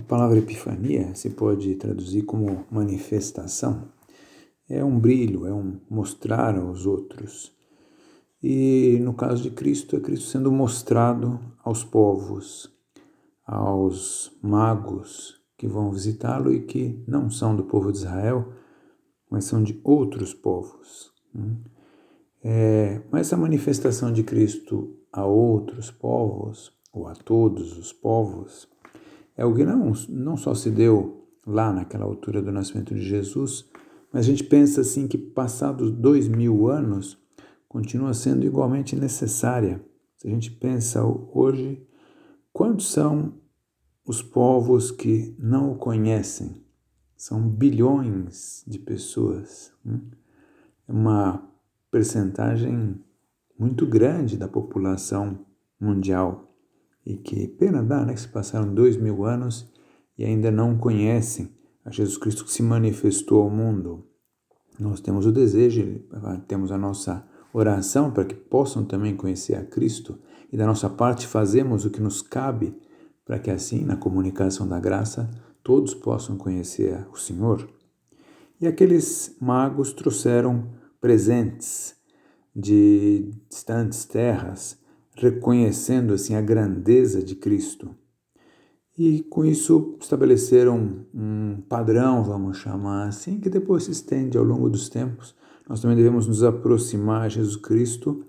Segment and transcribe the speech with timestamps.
[0.00, 3.88] A palavra epifania se pode traduzir como manifestação.
[4.66, 7.52] É um brilho, é um mostrar aos outros.
[8.42, 12.72] E no caso de Cristo, é Cristo sendo mostrado aos povos,
[13.46, 18.54] aos magos que vão visitá-lo e que não são do povo de Israel,
[19.30, 21.12] mas são de outros povos.
[21.34, 21.56] Né?
[22.42, 28.66] É, mas essa manifestação de Cristo a outros povos, ou a todos os povos,
[29.40, 33.66] é o que não, não só se deu lá naquela altura do nascimento de Jesus,
[34.12, 37.18] mas a gente pensa assim que passados dois mil anos
[37.66, 39.82] continua sendo igualmente necessária.
[40.18, 41.82] Se a gente pensa hoje,
[42.52, 43.32] quantos são
[44.04, 46.62] os povos que não o conhecem?
[47.16, 49.72] São bilhões de pessoas.
[49.86, 50.00] Hum?
[50.86, 51.50] É uma
[51.90, 53.02] percentagem
[53.58, 55.46] muito grande da população
[55.80, 56.49] mundial.
[57.04, 58.14] E que pena dá, né?
[58.14, 59.70] Que se passaram dois mil anos
[60.18, 61.50] e ainda não conhecem
[61.84, 64.06] a Jesus Cristo que se manifestou ao mundo.
[64.78, 66.02] Nós temos o desejo,
[66.46, 70.18] temos a nossa oração para que possam também conhecer a Cristo
[70.52, 72.74] e da nossa parte fazemos o que nos cabe
[73.24, 75.30] para que assim, na comunicação da graça,
[75.62, 77.68] todos possam conhecer o Senhor.
[78.60, 80.68] E aqueles magos trouxeram
[81.00, 81.94] presentes
[82.54, 84.79] de distantes terras
[85.20, 87.94] reconhecendo assim a grandeza de Cristo.
[88.98, 94.68] E com isso estabeleceram um padrão, vamos chamar assim, que depois se estende ao longo
[94.68, 95.34] dos tempos.
[95.68, 98.24] Nós também devemos nos aproximar de Jesus Cristo,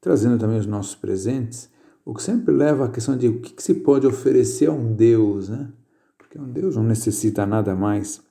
[0.00, 1.68] trazendo também os nossos presentes,
[2.04, 5.48] o que sempre leva à questão de o que, se pode oferecer a um Deus,
[5.48, 5.70] né?
[6.16, 8.22] Porque um Deus não necessita nada mais.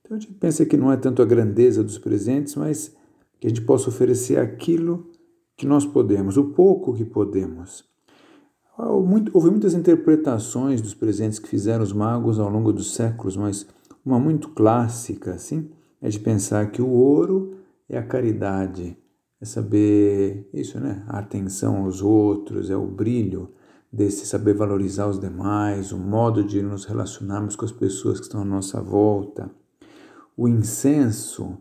[0.00, 2.94] Então a gente pensa que não é tanto a grandeza dos presentes, mas
[3.40, 5.10] que a gente possa oferecer aquilo
[5.56, 7.84] que nós podemos, o pouco que podemos.
[8.76, 13.66] Houve muitas interpretações dos presentes que fizeram os magos ao longo dos séculos, mas
[14.04, 17.54] uma muito clássica, assim, é de pensar que o ouro
[17.88, 18.96] é a caridade,
[19.40, 21.04] é saber isso, né?
[21.06, 23.50] A atenção aos outros, é o brilho
[23.92, 28.40] desse saber valorizar os demais, o modo de nos relacionarmos com as pessoas que estão
[28.40, 29.50] à nossa volta.
[30.34, 31.58] O incenso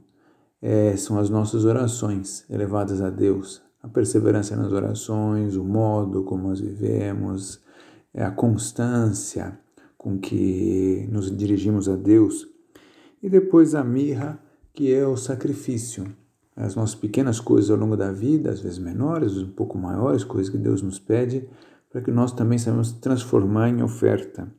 [0.61, 6.51] é, são as nossas orações elevadas a Deus, a perseverança nas orações, o modo como
[6.51, 7.61] as vivemos,
[8.13, 9.57] é a constância
[9.97, 12.47] com que nos dirigimos a Deus,
[13.21, 14.39] e depois a mirra,
[14.73, 16.05] que é o sacrifício,
[16.55, 20.51] as nossas pequenas coisas ao longo da vida, às vezes menores, um pouco maiores, coisas
[20.51, 21.47] que Deus nos pede,
[21.89, 24.51] para que nós também saibamos transformar em oferta.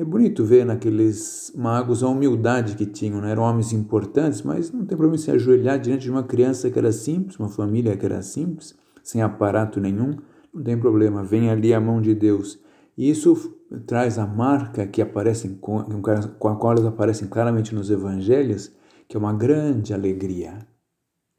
[0.00, 3.32] É bonito ver naqueles magos a humildade que tinham, né?
[3.32, 6.92] eram homens importantes, mas não tem problema se ajoelhar diante de uma criança que era
[6.92, 10.16] simples, uma família que era simples, sem aparato nenhum,
[10.54, 12.60] não tem problema, vem ali a mão de Deus.
[12.96, 13.56] E isso
[13.88, 18.70] traz a marca que aparece, com a qual elas aparecem claramente nos evangelhos,
[19.08, 20.60] que é uma grande alegria.